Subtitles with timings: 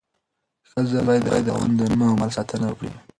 [0.69, 2.91] ښځه باید د خاوند د نوم او مال ساتنه وکړي.